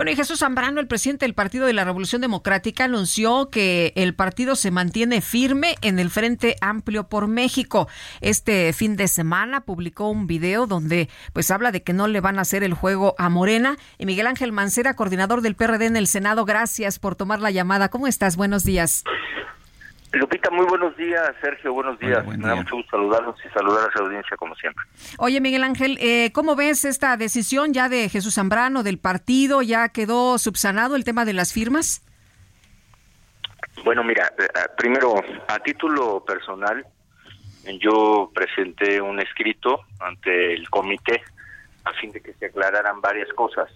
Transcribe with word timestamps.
Bueno, 0.00 0.12
y 0.12 0.16
Jesús 0.16 0.38
Zambrano, 0.38 0.80
el 0.80 0.86
presidente 0.86 1.26
del 1.26 1.34
Partido 1.34 1.66
de 1.66 1.74
la 1.74 1.84
Revolución 1.84 2.22
Democrática, 2.22 2.84
anunció 2.84 3.50
que 3.50 3.92
el 3.96 4.14
partido 4.14 4.56
se 4.56 4.70
mantiene 4.70 5.20
firme 5.20 5.74
en 5.82 5.98
el 5.98 6.08
Frente 6.08 6.56
Amplio 6.62 7.10
por 7.10 7.28
México. 7.28 7.86
Este 8.22 8.72
fin 8.72 8.96
de 8.96 9.08
semana 9.08 9.60
publicó 9.60 10.08
un 10.08 10.26
video 10.26 10.66
donde 10.66 11.10
pues 11.34 11.50
habla 11.50 11.70
de 11.70 11.82
que 11.82 11.92
no 11.92 12.08
le 12.08 12.22
van 12.22 12.38
a 12.38 12.42
hacer 12.42 12.64
el 12.64 12.72
juego 12.72 13.14
a 13.18 13.28
Morena. 13.28 13.76
Y 13.98 14.06
Miguel 14.06 14.26
Ángel 14.26 14.52
Mancera, 14.52 14.96
coordinador 14.96 15.42
del 15.42 15.54
PRD 15.54 15.84
en 15.84 15.96
el 15.98 16.06
Senado, 16.06 16.46
gracias 16.46 16.98
por 16.98 17.14
tomar 17.14 17.40
la 17.40 17.50
llamada. 17.50 17.90
¿Cómo 17.90 18.06
estás? 18.06 18.36
Buenos 18.36 18.64
días. 18.64 19.04
Lupita, 20.12 20.50
muy 20.50 20.66
buenos 20.66 20.96
días. 20.96 21.30
Sergio, 21.40 21.72
buenos 21.72 21.98
días. 22.00 22.26
Me 22.26 22.36
da 22.36 22.56
mucho 22.56 22.76
gusto 22.76 22.90
saludarlos 22.96 23.36
y 23.44 23.48
saludar 23.50 23.88
a 23.88 23.92
su 23.92 24.02
audiencia 24.02 24.36
como 24.36 24.56
siempre. 24.56 24.84
Oye, 25.18 25.40
Miguel 25.40 25.62
Ángel, 25.62 25.98
eh, 26.00 26.32
¿cómo 26.32 26.56
ves 26.56 26.84
esta 26.84 27.16
decisión 27.16 27.72
ya 27.72 27.88
de 27.88 28.08
Jesús 28.08 28.34
Zambrano, 28.34 28.82
del 28.82 28.98
partido? 28.98 29.62
¿Ya 29.62 29.88
quedó 29.90 30.38
subsanado 30.38 30.96
el 30.96 31.04
tema 31.04 31.24
de 31.24 31.32
las 31.32 31.52
firmas? 31.52 32.04
Bueno, 33.84 34.02
mira, 34.02 34.32
eh, 34.36 34.42
eh, 34.42 34.60
primero, 34.76 35.14
a 35.46 35.58
título 35.60 36.24
personal, 36.24 36.84
yo 37.80 38.32
presenté 38.34 39.00
un 39.00 39.20
escrito 39.20 39.82
ante 40.00 40.54
el 40.54 40.68
comité 40.70 41.22
a 41.84 41.92
fin 41.92 42.10
de 42.10 42.20
que 42.20 42.34
se 42.34 42.46
aclararan 42.46 43.00
varias 43.00 43.28
cosas. 43.34 43.70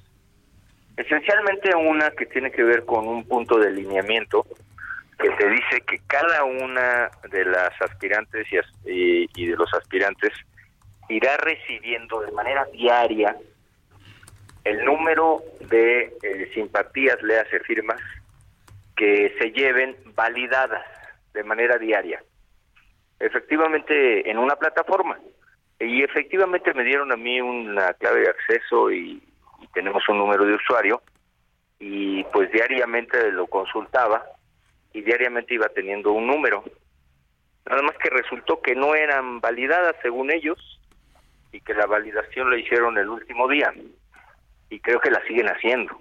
Esencialmente 0.96 1.74
una 1.76 2.10
que 2.10 2.26
tiene 2.26 2.50
que 2.50 2.64
ver 2.64 2.84
con 2.84 3.06
un 3.06 3.24
punto 3.24 3.58
de 3.58 3.70
lineamiento 3.70 4.44
que 5.24 5.30
te 5.36 5.48
dice 5.48 5.80
que 5.86 5.98
cada 6.06 6.44
una 6.44 7.10
de 7.30 7.44
las 7.46 7.70
aspirantes 7.80 8.46
y, 8.84 9.26
y, 9.34 9.46
de 9.46 9.56
los 9.56 9.72
aspirantes 9.72 10.32
irá 11.08 11.36
recibiendo 11.38 12.20
de 12.20 12.30
manera 12.32 12.66
diaria 12.66 13.34
el 14.64 14.84
número 14.84 15.42
de 15.60 16.12
eh, 16.22 16.50
simpatías, 16.52 17.22
le 17.22 17.38
hace 17.38 17.60
firmas, 17.60 18.00
que 18.96 19.34
se 19.38 19.50
lleven 19.50 19.96
validadas 20.14 20.84
de 21.32 21.42
manera 21.42 21.78
diaria. 21.78 22.22
Efectivamente, 23.18 24.30
en 24.30 24.38
una 24.38 24.56
plataforma. 24.56 25.18
Y 25.80 26.02
efectivamente 26.02 26.72
me 26.74 26.84
dieron 26.84 27.12
a 27.12 27.16
mí 27.16 27.40
una 27.40 27.94
clave 27.94 28.20
de 28.20 28.30
acceso 28.30 28.90
y 28.90 29.22
tenemos 29.72 30.06
un 30.08 30.18
número 30.18 30.44
de 30.44 30.54
usuario 30.54 31.02
y 31.78 32.24
pues 32.24 32.50
diariamente 32.52 33.32
lo 33.32 33.46
consultaba 33.46 34.24
y 34.94 35.02
diariamente 35.02 35.54
iba 35.54 35.68
teniendo 35.68 36.12
un 36.12 36.26
número. 36.26 36.64
Nada 37.66 37.82
más 37.82 37.96
que 37.98 38.08
resultó 38.08 38.62
que 38.62 38.74
no 38.74 38.94
eran 38.94 39.40
validadas 39.40 39.96
según 40.00 40.30
ellos 40.30 40.80
y 41.52 41.60
que 41.60 41.74
la 41.74 41.86
validación 41.86 42.50
la 42.50 42.58
hicieron 42.58 42.96
el 42.96 43.08
último 43.08 43.48
día 43.48 43.74
y 44.70 44.80
creo 44.80 45.00
que 45.00 45.10
la 45.10 45.22
siguen 45.26 45.48
haciendo. 45.48 45.98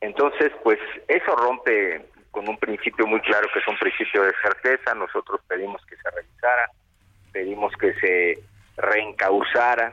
Entonces, 0.00 0.52
pues 0.62 0.78
eso 1.08 1.36
rompe 1.36 2.04
con 2.30 2.48
un 2.48 2.58
principio 2.58 3.06
muy 3.06 3.20
claro 3.20 3.48
que 3.52 3.60
es 3.60 3.68
un 3.68 3.78
principio 3.78 4.22
de 4.24 4.32
certeza. 4.42 4.94
Nosotros 4.94 5.40
pedimos 5.46 5.80
que 5.86 5.96
se 5.96 6.10
revisara, 6.10 6.70
pedimos 7.32 7.72
que 7.76 7.94
se 7.94 8.38
reencausara 8.76 9.92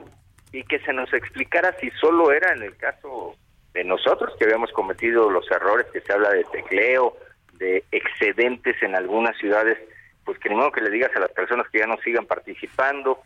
y 0.51 0.63
que 0.63 0.79
se 0.79 0.91
nos 0.91 1.13
explicara 1.13 1.75
si 1.79 1.91
solo 1.91 2.31
era 2.31 2.51
en 2.53 2.63
el 2.63 2.75
caso 2.77 3.35
de 3.73 3.83
nosotros 3.83 4.33
que 4.37 4.45
habíamos 4.45 4.71
cometido 4.71 5.29
los 5.29 5.49
errores 5.51 5.85
que 5.93 6.01
se 6.01 6.11
habla 6.11 6.31
de 6.31 6.43
tecleo, 6.45 7.15
de 7.61 7.83
excedentes 7.91 8.75
en 8.81 8.95
algunas 8.95 9.37
ciudades, 9.37 9.77
pues 10.25 10.39
que 10.39 10.49
modo 10.49 10.71
que 10.71 10.81
le 10.81 10.89
digas 10.89 11.11
a 11.15 11.19
las 11.19 11.31
personas 11.31 11.69
que 11.69 11.77
ya 11.77 11.85
no 11.85 11.95
sigan 12.03 12.25
participando, 12.25 13.19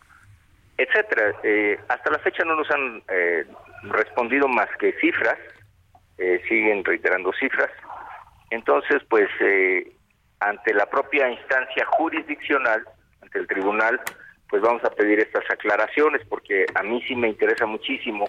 etcétera. 0.78 1.34
Eh, 1.42 1.80
hasta 1.88 2.12
la 2.12 2.20
fecha 2.20 2.44
no 2.44 2.56
nos 2.56 2.70
han 2.70 3.02
eh, 3.08 3.46
respondido 3.84 4.50
más 4.50 4.68
que 4.78 4.92
cifras, 5.00 5.38
eh, 6.18 6.42
siguen 6.50 6.84
reiterando 6.84 7.32
cifras. 7.40 7.72
Entonces, 8.50 9.02
pues, 9.10 9.30
ante 10.40 10.74
la 10.74 10.86
propia 10.86 11.30
instancia 11.30 11.86
jurisdiccional, 11.98 12.84
ante 13.22 13.40
el 13.40 13.48
tribunal, 13.48 14.00
pues 14.50 14.62
vamos 14.62 14.84
a 14.84 14.90
pedir 14.90 15.20
estas 15.20 15.50
aclaraciones, 15.50 16.22
porque 16.28 16.66
a 16.76 16.84
mí 16.84 17.02
sí 17.08 17.16
me 17.16 17.30
interesa 17.30 17.66
muchísimo 17.66 18.28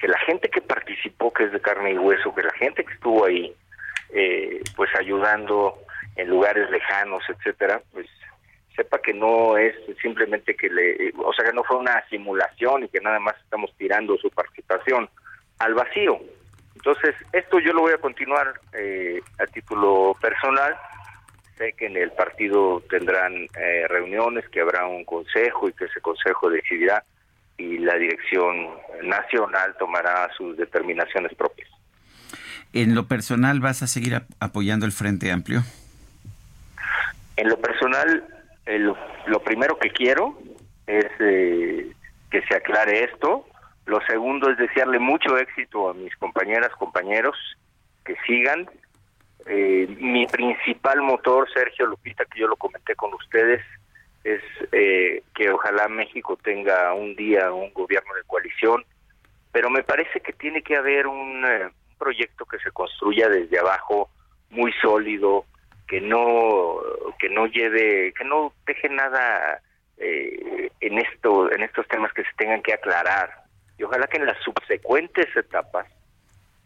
que 0.00 0.08
la 0.08 0.18
gente 0.20 0.48
que 0.48 0.60
participó, 0.62 1.32
que 1.32 1.44
es 1.44 1.52
de 1.52 1.60
carne 1.60 1.92
y 1.92 1.98
hueso, 1.98 2.34
que 2.34 2.42
la 2.42 2.54
gente 2.54 2.84
que 2.84 2.92
estuvo 2.94 3.24
ahí, 3.24 3.54
eh, 4.12 4.62
pues 4.76 4.90
ayudando 4.98 5.78
en 6.16 6.28
lugares 6.28 6.70
lejanos, 6.70 7.22
etcétera, 7.28 7.80
pues 7.92 8.06
sepa 8.76 9.00
que 9.00 9.12
no 9.12 9.56
es 9.56 9.74
simplemente 10.00 10.54
que 10.54 10.68
le, 10.68 11.12
o 11.18 11.32
sea, 11.32 11.44
que 11.44 11.52
no 11.52 11.64
fue 11.64 11.76
una 11.76 12.04
simulación 12.08 12.84
y 12.84 12.88
que 12.88 13.00
nada 13.00 13.18
más 13.18 13.34
estamos 13.42 13.72
tirando 13.76 14.16
su 14.18 14.30
participación 14.30 15.08
al 15.58 15.74
vacío. 15.74 16.20
Entonces, 16.74 17.14
esto 17.32 17.58
yo 17.58 17.72
lo 17.72 17.82
voy 17.82 17.92
a 17.92 17.98
continuar 17.98 18.54
eh, 18.72 19.20
a 19.38 19.46
título 19.46 20.16
personal. 20.20 20.74
Sé 21.56 21.74
que 21.74 21.86
en 21.86 21.96
el 21.96 22.10
partido 22.12 22.82
tendrán 22.88 23.46
eh, 23.56 23.86
reuniones, 23.88 24.48
que 24.48 24.60
habrá 24.60 24.86
un 24.86 25.04
consejo 25.04 25.68
y 25.68 25.72
que 25.74 25.84
ese 25.84 26.00
consejo 26.00 26.50
decidirá 26.50 27.04
y 27.58 27.78
la 27.78 27.94
dirección 27.96 28.70
nacional 29.02 29.76
tomará 29.78 30.28
sus 30.36 30.56
determinaciones 30.56 31.34
propias. 31.34 31.68
¿En 32.72 32.94
lo 32.94 33.06
personal 33.06 33.60
vas 33.60 33.82
a 33.82 33.86
seguir 33.86 34.22
apoyando 34.40 34.86
el 34.86 34.92
Frente 34.92 35.30
Amplio? 35.30 35.62
En 37.36 37.48
lo 37.48 37.58
personal, 37.58 38.24
lo 39.26 39.42
primero 39.42 39.78
que 39.78 39.90
quiero 39.90 40.38
es 40.86 41.06
eh, 41.20 41.92
que 42.30 42.42
se 42.42 42.54
aclare 42.54 43.04
esto. 43.04 43.46
Lo 43.84 44.00
segundo 44.06 44.50
es 44.50 44.56
desearle 44.56 44.98
mucho 44.98 45.36
éxito 45.36 45.90
a 45.90 45.94
mis 45.94 46.16
compañeras, 46.16 46.70
compañeros, 46.78 47.36
que 48.04 48.16
sigan. 48.26 48.70
Eh, 49.46 49.86
mi 50.00 50.26
principal 50.26 51.02
motor, 51.02 51.52
Sergio 51.52 51.86
Lupita, 51.86 52.24
que 52.24 52.40
yo 52.40 52.48
lo 52.48 52.56
comenté 52.56 52.94
con 52.94 53.12
ustedes, 53.12 53.60
es 54.24 54.40
eh, 54.70 55.22
que 55.34 55.50
ojalá 55.50 55.88
México 55.88 56.38
tenga 56.42 56.94
un 56.94 57.16
día 57.16 57.52
un 57.52 57.72
gobierno 57.74 58.14
de 58.14 58.22
coalición, 58.22 58.84
pero 59.50 59.68
me 59.68 59.82
parece 59.82 60.20
que 60.20 60.32
tiene 60.32 60.62
que 60.62 60.76
haber 60.76 61.08
un, 61.08 61.44
proyecto 62.02 62.44
que 62.46 62.58
se 62.58 62.72
construya 62.72 63.28
desde 63.28 63.60
abajo 63.60 64.10
muy 64.50 64.72
sólido 64.82 65.44
que 65.86 66.00
no 66.00 66.80
que 67.18 67.28
no 67.28 67.46
lleve 67.46 68.12
que 68.12 68.24
no 68.24 68.52
deje 68.66 68.88
nada 68.88 69.60
eh, 69.98 70.70
en 70.80 70.98
esto 70.98 71.52
en 71.52 71.62
estos 71.62 71.86
temas 71.86 72.12
que 72.12 72.24
se 72.24 72.32
tengan 72.36 72.60
que 72.62 72.74
aclarar. 72.74 73.30
Y 73.78 73.84
ojalá 73.84 74.06
que 74.08 74.16
en 74.16 74.26
las 74.26 74.38
subsecuentes 74.42 75.34
etapas 75.36 75.86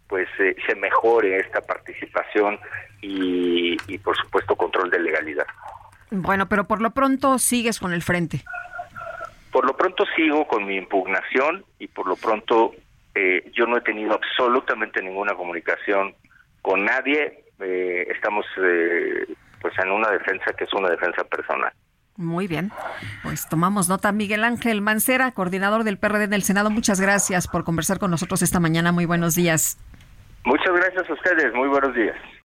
pues 0.08 0.28
eh, 0.38 0.56
se 0.66 0.74
mejore 0.76 1.36
esta 1.38 1.60
participación 1.60 2.58
y, 3.02 3.76
y 3.88 3.98
por 3.98 4.16
supuesto 4.16 4.56
control 4.56 4.90
de 4.90 5.00
legalidad. 5.00 5.46
Bueno 6.10 6.48
pero 6.48 6.64
por 6.64 6.80
lo 6.80 6.90
pronto 6.92 7.38
sigues 7.38 7.78
con 7.78 7.92
el 7.92 8.02
frente. 8.02 8.42
Por 9.52 9.66
lo 9.66 9.76
pronto 9.76 10.04
sigo 10.16 10.46
con 10.46 10.64
mi 10.66 10.76
impugnación 10.76 11.64
y 11.78 11.88
por 11.88 12.06
lo 12.06 12.16
pronto 12.16 12.74
eh, 13.16 13.50
yo 13.54 13.66
no 13.66 13.78
he 13.78 13.80
tenido 13.80 14.12
absolutamente 14.12 15.02
ninguna 15.02 15.34
comunicación 15.34 16.14
con 16.60 16.84
nadie. 16.84 17.44
Eh, 17.60 18.06
estamos 18.14 18.44
eh, 18.62 19.26
pues 19.60 19.72
en 19.82 19.90
una 19.90 20.10
defensa 20.10 20.52
que 20.52 20.64
es 20.64 20.72
una 20.74 20.90
defensa 20.90 21.24
personal. 21.24 21.72
Muy 22.18 22.46
bien, 22.46 22.72
pues 23.22 23.48
tomamos 23.48 23.88
nota. 23.88 24.12
Miguel 24.12 24.44
Ángel 24.44 24.82
Mancera, 24.82 25.32
coordinador 25.32 25.84
del 25.84 25.98
PRD 25.98 26.24
en 26.24 26.32
el 26.32 26.42
Senado, 26.42 26.70
muchas 26.70 27.00
gracias 27.00 27.48
por 27.48 27.64
conversar 27.64 27.98
con 27.98 28.10
nosotros 28.10 28.42
esta 28.42 28.60
mañana. 28.60 28.92
Muy 28.92 29.06
buenos 29.06 29.34
días. 29.34 29.78
Muchas 30.44 30.74
gracias 30.74 31.08
a 31.10 31.12
ustedes, 31.12 31.52
muy 31.54 31.68
buenos 31.68 31.94
días. 31.94 32.16